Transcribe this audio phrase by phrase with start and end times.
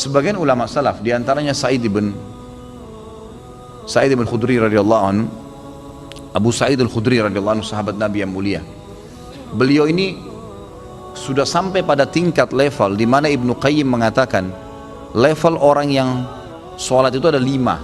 [0.00, 2.16] sebagian ulama salaf di antaranya Sa'id ibn
[3.84, 5.28] Sa'id ibn Khudri radhiyallahu anhu
[6.32, 8.62] Abu Sa'id al-Khudri radhiyallahu anhu sahabat Nabi yang mulia.
[9.50, 10.14] Beliau ini
[11.12, 14.48] sudah sampai pada tingkat level di mana Ibnu Qayyim mengatakan
[15.12, 16.22] level orang yang
[16.78, 17.82] sholat itu ada lima.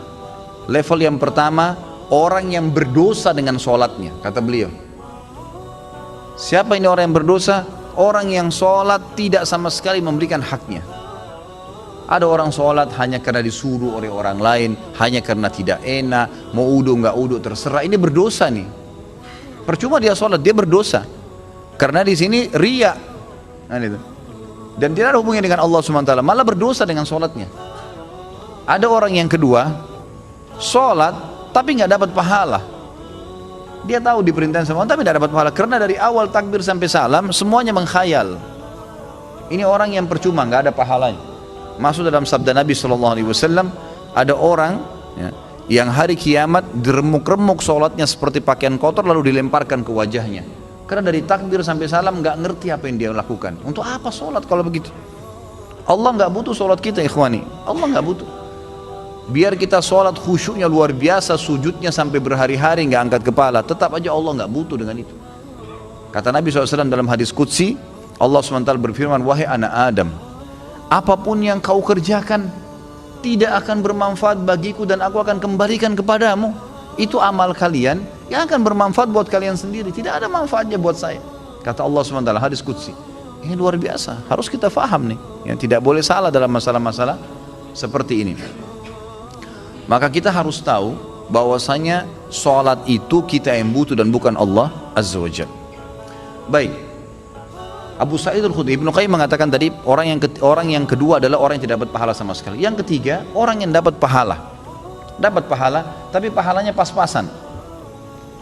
[0.70, 1.74] Level yang pertama
[2.14, 4.70] orang yang berdosa dengan sholatnya kata beliau.
[6.38, 7.66] Siapa ini orang yang berdosa?
[7.98, 10.95] Orang yang sholat tidak sama sekali memberikan haknya
[12.06, 14.70] ada orang sholat hanya karena disuruh oleh orang lain,
[15.02, 17.82] hanya karena tidak enak, mau udu nggak udu terserah.
[17.82, 18.66] Ini berdosa nih.
[19.66, 21.02] Percuma dia sholat, dia berdosa.
[21.74, 22.94] Karena di sini ria.
[23.66, 24.14] Nah.
[24.78, 27.50] Dan tidak ada hubungannya dengan Allah SWT, malah berdosa dengan sholatnya.
[28.68, 29.66] Ada orang yang kedua,
[30.62, 31.16] sholat
[31.50, 32.60] tapi nggak dapat pahala.
[33.86, 37.70] Dia tahu diperintahkan sama tapi tidak dapat pahala karena dari awal takbir sampai salam semuanya
[37.70, 38.34] menghayal.
[39.46, 41.35] Ini orang yang percuma nggak ada pahalanya.
[41.76, 43.68] Masuk dalam sabda Nabi Wasallam
[44.16, 44.80] ada orang
[45.16, 45.28] ya,
[45.66, 50.46] yang hari kiamat diremuk-remuk sholatnya seperti pakaian kotor lalu dilemparkan ke wajahnya.
[50.86, 53.58] Karena dari takbir sampai salam nggak ngerti apa yang dia lakukan.
[53.66, 54.88] Untuk apa sholat kalau begitu?
[55.86, 57.42] Allah nggak butuh sholat kita ikhwani.
[57.66, 58.28] Allah nggak butuh.
[59.26, 64.38] Biar kita sholat khusyuknya luar biasa, sujudnya sampai berhari-hari nggak angkat kepala, tetap aja Allah
[64.38, 65.14] nggak butuh dengan itu.
[66.14, 67.74] Kata Nabi SAW dalam hadis Qudsi,
[68.22, 70.08] Allah SWT berfirman, Wahai anak Adam,
[70.86, 72.46] apa pun yang kau kerjakan
[73.24, 76.54] tidak akan bermanfaat bagiku dan aku akan kembalikan kepadamu.
[76.96, 78.00] Itu amal kalian
[78.32, 79.92] yang akan bermanfaat buat kalian sendiri.
[79.92, 81.20] Tidak ada manfaatnya buat saya.
[81.60, 82.94] Kata Allah SWT hadis kudsi
[83.44, 84.26] ini luar biasa.
[84.30, 85.18] Harus kita faham nih.
[85.52, 87.20] Yang tidak boleh salah dalam masalah-masalah
[87.76, 88.34] seperti ini.
[89.86, 90.96] Maka kita harus tahu
[91.30, 95.30] bahwasanya sholat itu kita yang butuh dan bukan Allah Azza wa
[96.46, 96.85] baik
[97.96, 101.64] Abu Sa'id al-Khudri Ibnu Qayyim mengatakan tadi orang yang orang yang kedua adalah orang yang
[101.64, 102.60] tidak dapat pahala sama sekali.
[102.60, 104.52] Yang ketiga, orang yang dapat pahala.
[105.16, 107.24] Dapat pahala, tapi pahalanya pas-pasan.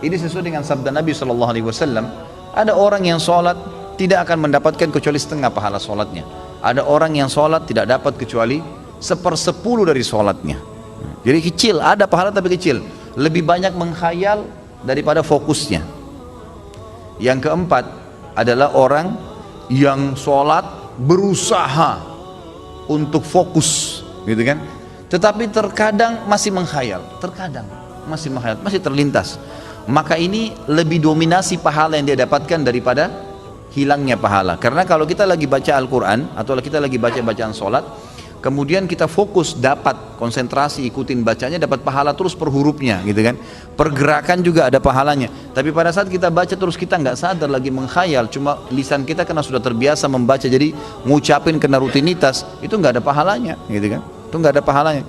[0.03, 2.11] Ini sesuai dengan sabda Nabi Shallallahu alaihi wasallam,
[2.51, 3.55] ada orang yang sholat
[3.95, 6.27] tidak akan mendapatkan kecuali setengah pahala sholatnya.
[6.59, 8.59] Ada orang yang sholat tidak dapat kecuali
[8.99, 10.59] sepersepuluh dari sholatnya.
[11.23, 12.83] Jadi kecil, ada pahala tapi kecil.
[13.15, 14.43] Lebih banyak menghayal
[14.83, 15.87] daripada fokusnya.
[17.23, 17.87] Yang keempat
[18.35, 19.15] adalah orang
[19.73, 20.65] yang sholat
[21.01, 22.01] berusaha
[22.91, 24.61] untuk fokus gitu kan?
[25.09, 27.69] Tetapi terkadang masih menghayal terkadang
[28.09, 29.41] masih menghayal masih terlintas.
[29.85, 33.13] Maka ini lebih dominasi pahala yang dia dapatkan daripada
[33.77, 34.57] hilangnya pahala.
[34.57, 37.85] Karena kalau kita lagi baca Al-Quran atau kita lagi baca bacaan sholat
[38.45, 43.41] kemudian kita fokus dapat konsentrasi ikutin bacanya dapat pahala terus per hurufnya gitu kan?
[43.73, 45.33] Pergerakan juga ada pahalanya.
[45.57, 48.29] Tapi pada saat kita baca terus kita nggak sadar lagi menghayal.
[48.29, 50.77] Cuma lisan kita karena sudah terbiasa membaca jadi
[51.09, 54.05] ngucapin kena rutinitas itu nggak ada pahalanya gitu kan?
[54.29, 55.05] Itu nggak ada pahalanya.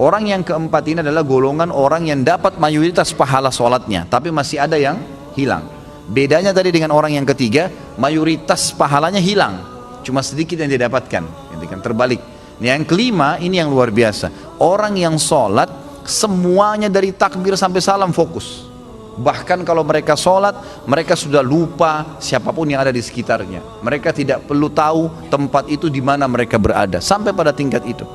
[0.00, 4.80] Orang yang keempat ini adalah golongan orang yang dapat mayoritas pahala sholatnya tapi masih ada
[4.80, 4.96] yang
[5.36, 5.68] hilang.
[6.08, 7.68] Bedanya tadi dengan orang yang ketiga
[8.00, 9.60] mayoritas pahalanya hilang.
[10.00, 11.22] Cuma sedikit yang dia dapatkan
[11.52, 11.78] gitu kan?
[11.84, 12.31] Terbalik
[12.62, 14.56] yang kelima ini yang luar biasa.
[14.62, 15.66] Orang yang sholat
[16.06, 18.70] semuanya dari takbir sampai salam fokus.
[19.12, 20.56] Bahkan kalau mereka sholat,
[20.88, 23.60] mereka sudah lupa siapa pun yang ada di sekitarnya.
[23.84, 26.96] Mereka tidak perlu tahu tempat itu di mana mereka berada.
[27.02, 28.08] Sampai pada tingkat itu.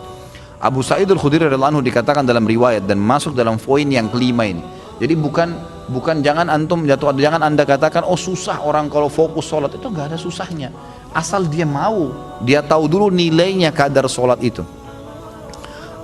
[0.58, 4.66] Abu Sa'id al-Khudri radhiyallahu anhu dikatakan dalam riwayat dan masuk dalam poin yang kelima ini.
[4.98, 5.54] Jadi bukan
[5.94, 10.12] bukan jangan antum jatuh jangan anda katakan oh susah orang kalau fokus sholat itu nggak
[10.14, 10.74] ada susahnya
[11.14, 12.12] asal dia mau.
[12.44, 14.62] Dia tahu dulu nilainya kadar sholat itu.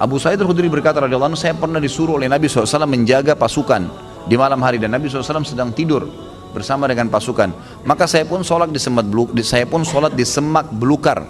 [0.01, 3.87] Abu Sa'id al-Khudri berkata radhiyallahu anhu saya pernah disuruh oleh Nabi SAW menjaga pasukan
[4.27, 6.09] di malam hari dan Nabi SAW sedang tidur
[6.51, 7.53] bersama dengan pasukan.
[7.87, 9.07] Maka saya pun sholat di semak
[9.45, 11.23] saya pun sholat di semak belukar.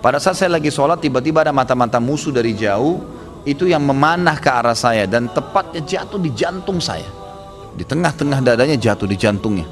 [0.00, 3.04] Pada saat saya lagi sholat tiba-tiba ada mata-mata musuh dari jauh
[3.44, 7.08] itu yang memanah ke arah saya dan tepatnya jatuh di jantung saya.
[7.76, 9.68] Di tengah-tengah dadanya jatuh di jantungnya.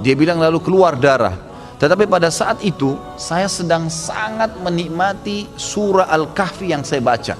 [0.00, 1.51] Dia bilang lalu keluar darah
[1.82, 7.34] tetapi pada saat itu saya sedang sangat menikmati surah Al-Kahfi yang saya baca.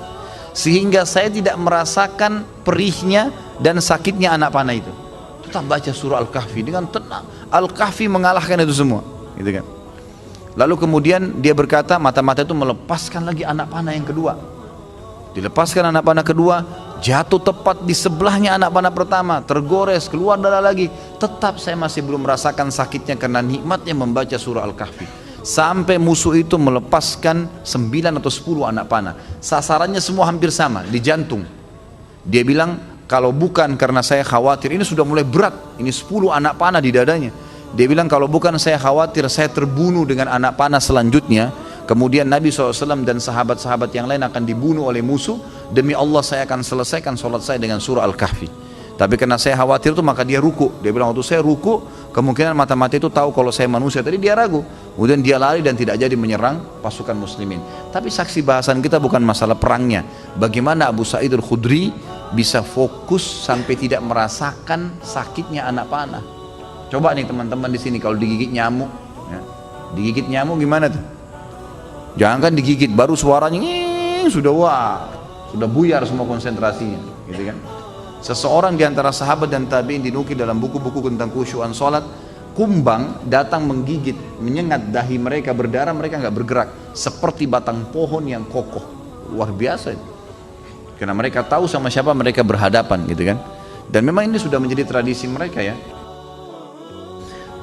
[0.50, 3.30] Sehingga saya tidak merasakan perihnya
[3.62, 4.90] dan sakitnya anak panah itu.
[5.46, 7.22] Tetap baca surah Al-Kahfi dengan tenang.
[7.54, 9.06] Al-Kahfi mengalahkan itu semua.
[9.38, 9.64] Gitu kan.
[10.58, 14.34] Lalu kemudian dia berkata mata-mata itu melepaskan lagi anak panah yang kedua.
[15.38, 16.56] Dilepaskan anak panah kedua,
[16.98, 20.92] jatuh tepat di sebelahnya anak panah pertama, tergores, keluar darah lagi.
[21.22, 25.06] Tetap saya masih belum merasakan sakitnya karena nikmatnya membaca surah Al-Kahfi.
[25.46, 29.14] Sampai musuh itu melepaskan 9 atau 10 anak panah.
[29.38, 31.46] Sasarannya semua hampir sama, di jantung.
[32.26, 35.78] Dia bilang, kalau bukan karena saya khawatir, ini sudah mulai berat.
[35.78, 37.30] Ini 10 anak panah di dadanya.
[37.70, 41.54] Dia bilang, kalau bukan saya khawatir, saya terbunuh dengan anak panah selanjutnya.
[41.82, 45.38] kemudian Nabi SAW dan sahabat-sahabat yang lain akan dibunuh oleh musuh,
[45.70, 48.61] demi Allah saya akan selesaikan sholat saya dengan surah Al-Kahfi.
[48.92, 50.68] Tapi karena saya khawatir itu maka dia ruku.
[50.84, 51.80] Dia bilang waktu saya ruku,
[52.12, 54.04] kemungkinan mata-mata itu tahu kalau saya manusia.
[54.04, 54.62] Tadi dia ragu.
[54.94, 57.58] Kemudian dia lari dan tidak jadi menyerang pasukan muslimin.
[57.88, 60.04] Tapi saksi bahasan kita bukan masalah perangnya.
[60.36, 61.90] Bagaimana Abu Sa'id al-Khudri
[62.36, 66.24] bisa fokus sampai tidak merasakan sakitnya anak panah.
[66.92, 68.88] Coba nih teman-teman di sini kalau digigit nyamuk,
[69.32, 69.40] ya.
[69.96, 71.00] digigit nyamuk gimana tuh?
[72.20, 73.64] Jangan kan digigit, baru suaranya
[74.28, 75.08] sudah wah,
[75.48, 77.56] sudah buyar semua konsentrasinya, gitu kan?
[78.22, 82.06] Seseorang di antara sahabat dan tabi'in dinukil dalam buku-buku tentang khusyuan salat,
[82.54, 88.86] kumbang datang menggigit, menyengat dahi mereka berdarah, mereka nggak bergerak seperti batang pohon yang kokoh.
[89.34, 90.06] Luar biasa itu.
[91.02, 93.42] Karena mereka tahu sama siapa mereka berhadapan gitu kan.
[93.90, 95.74] Dan memang ini sudah menjadi tradisi mereka ya.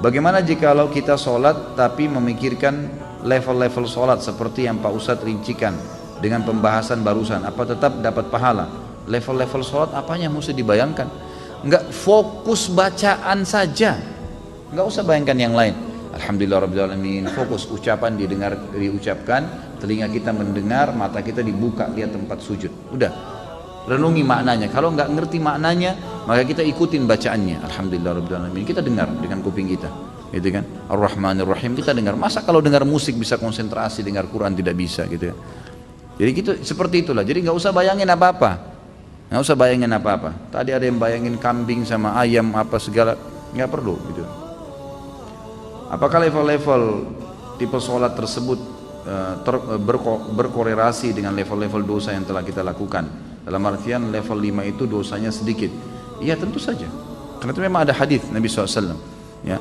[0.04, 2.92] Bagaimana jika kalau kita sholat tapi memikirkan
[3.24, 5.72] level-level sholat seperti yang Pak Ustadz rincikan
[6.20, 8.89] dengan pembahasan barusan, apa tetap dapat pahala?
[9.10, 11.10] Level-level sholat apanya mesti dibayangkan?
[11.66, 13.98] Nggak fokus bacaan saja.
[14.72, 15.76] Nggak usah bayangkan yang lain.
[16.10, 22.40] Alhamdulillah Rabbil Alamin fokus ucapan didengar diucapkan telinga kita mendengar mata kita dibuka lihat tempat
[22.40, 22.72] sujud.
[22.94, 23.12] Udah.
[23.90, 24.70] Renungi maknanya.
[24.70, 27.66] Kalau nggak ngerti maknanya maka kita ikutin bacaannya.
[27.66, 28.64] Alhamdulillah Rabbil Alamin.
[28.64, 29.90] Kita dengar dengan kuping kita.
[30.30, 30.62] Gitu kan?
[30.94, 32.14] Ar-Rahmanir Rahim kita dengar.
[32.14, 35.36] Masa kalau dengar musik bisa konsentrasi dengar Quran tidak bisa gitu ya
[36.20, 37.24] jadi gitu seperti itulah.
[37.24, 38.69] Jadi nggak usah bayangin apa-apa
[39.30, 40.34] nggak usah bayangin apa-apa.
[40.50, 43.14] Tadi ada yang bayangin kambing sama ayam apa segala.
[43.54, 44.26] Nggak perlu gitu.
[45.90, 46.84] Apakah level-level
[47.58, 48.62] tipe sholat tersebut
[49.10, 53.10] uh, ter, uh, berko, berkorelasi dengan level-level dosa yang telah kita lakukan?
[53.42, 55.74] Dalam artian level 5 itu dosanya sedikit.
[56.22, 56.86] Iya tentu saja.
[57.42, 58.98] Karena itu memang ada hadis Nabi SAW
[59.42, 59.58] ya.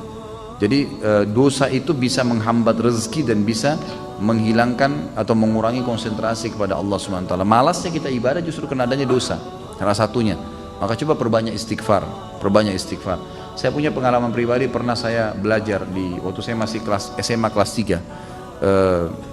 [0.59, 3.79] Jadi uh, dosa itu bisa menghambat rezeki dan bisa
[4.19, 9.39] menghilangkan atau mengurangi konsentrasi kepada Allah SWT malasnya kita ibadah justru karena adanya dosa
[9.79, 10.35] salah satunya.
[10.79, 13.19] Maka coba perbanyak istighfar perbanyak istighfar.
[13.59, 17.83] Saya punya pengalaman pribadi pernah saya belajar di waktu saya masih kelas SMA kelas 3
[17.91, 17.99] eh,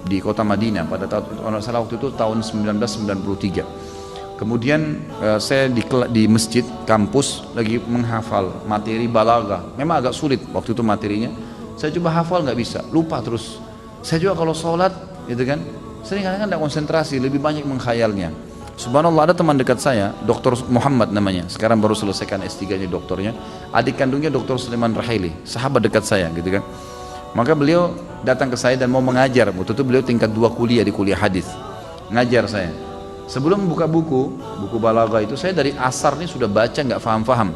[0.03, 0.83] di kota Madinah.
[0.91, 7.79] Pada tahun salah waktu itu tahun 1993 kemudian eh, saya di, di masjid kampus lagi
[7.79, 11.31] menghafal materi balaga memang agak sulit waktu itu materinya.
[11.79, 12.83] Saya coba hafal nggak bisa.
[12.91, 13.63] Lupa terus.
[14.03, 14.91] Saya juga kalau sholat
[15.31, 15.63] gitu kan
[16.03, 18.31] sering kadang-kadang tidak konsentrasi lebih banyak menghayalnya
[18.77, 20.53] Subhanallah ada teman dekat saya, Dr.
[20.69, 21.49] Muhammad namanya.
[21.49, 23.33] Sekarang baru selesaikan S3-nya doktornya.
[23.73, 24.61] Adik kandungnya Dr.
[24.61, 26.63] Sulaiman Rahili, sahabat dekat saya gitu kan.
[27.33, 29.49] Maka beliau datang ke saya dan mau mengajar.
[29.49, 31.49] Waktu itu beliau tingkat dua kuliah di kuliah hadis.
[32.13, 32.69] Ngajar saya.
[33.25, 37.49] Sebelum buka buku, buku balaga itu saya dari asar ini sudah baca nggak faham-faham.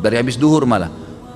[0.00, 0.88] Dari habis duhur malah.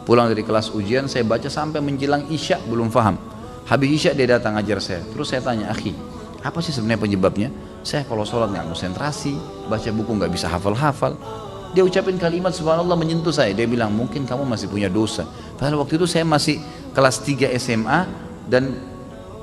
[0.09, 3.21] Pulang dari kelas ujian saya baca sampai menjelang isya belum faham.
[3.69, 5.05] Habis isya dia datang ngajar saya.
[5.13, 5.93] Terus saya tanya, "Akhi,
[6.41, 7.53] apa sih sebenarnya penyebabnya?"
[7.87, 9.39] Saya kalau sholat nggak konsentrasi,
[9.71, 11.15] baca buku nggak bisa hafal-hafal.
[11.77, 13.53] Dia ucapin kalimat subhanallah menyentuh saya.
[13.53, 15.29] Dia bilang mungkin kamu masih punya dosa.
[15.61, 16.59] Padahal waktu itu saya masih
[16.97, 18.09] kelas 3 SMA
[18.49, 18.73] dan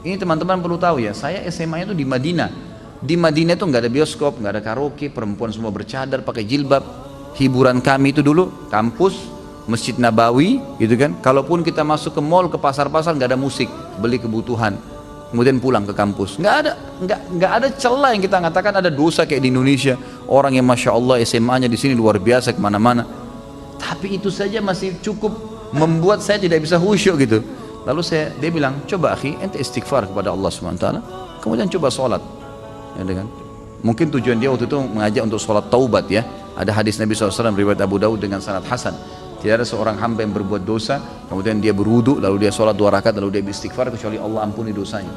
[0.02, 2.50] ini teman-teman perlu tahu ya, saya SMA itu di Madinah.
[3.02, 6.82] Di Madinah itu nggak ada bioskop, nggak ada karaoke, perempuan semua bercadar, pakai jilbab.
[7.36, 9.18] Hiburan kami itu dulu kampus,
[9.66, 11.18] Masjid Nabawi, gitu kan.
[11.20, 13.68] Kalaupun kita masuk ke mall, ke pasar-pasar nggak ada musik,
[13.98, 14.78] beli kebutuhan
[15.36, 16.40] kemudian pulang ke kampus.
[16.40, 16.72] Nggak ada,
[17.04, 20.00] nggak nggak ada celah yang kita katakan ada dosa kayak di Indonesia.
[20.32, 23.04] Orang yang masya Allah SMA-nya di sini luar biasa ke mana-mana.
[23.75, 25.36] Tapi itu saja masih cukup
[25.75, 27.44] membuat saya tidak bisa khusyuk gitu.
[27.84, 30.86] Lalu saya dia bilang, coba akhi, ente istighfar kepada Allah swt.
[31.44, 32.24] Kemudian coba sholat,
[32.96, 33.27] ya dengan
[33.86, 36.24] mungkin tujuan dia waktu itu mengajak untuk sholat taubat ya.
[36.56, 38.96] Ada hadis Nabi SAW riwayat Abu Daud dengan sanad Hasan.
[39.46, 40.98] Tidak ada seorang hamba yang berbuat dosa,
[41.30, 45.14] kemudian dia berwudu, lalu dia sholat dua rakaat, lalu dia beristighfar, kecuali Allah ampuni dosanya.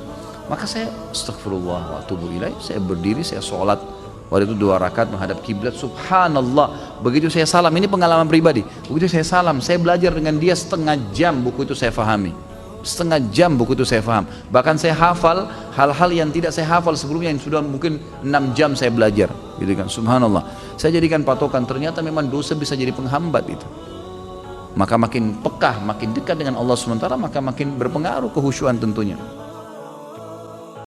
[0.52, 3.80] Maka saya astagfirullah wa atubu ilaih, saya berdiri, saya sholat,
[4.28, 5.72] Waktu itu dua rakaat menghadap kiblat.
[5.72, 7.00] Subhanallah.
[7.00, 8.60] Begitu saya salam, ini pengalaman pribadi.
[8.84, 12.36] Begitu saya salam, saya belajar dengan dia setengah jam buku itu saya fahami.
[12.84, 14.28] Setengah jam buku itu saya faham.
[14.52, 18.92] Bahkan saya hafal hal-hal yang tidak saya hafal sebelumnya yang sudah mungkin enam jam saya
[18.92, 19.32] belajar.
[19.56, 19.88] Gitu kan.
[19.88, 20.76] Subhanallah.
[20.76, 23.64] Saya jadikan patokan ternyata memang dosa bisa jadi penghambat itu
[24.76, 29.16] maka makin pekah, makin dekat dengan Allah SWT, maka makin berpengaruh kehusuan tentunya.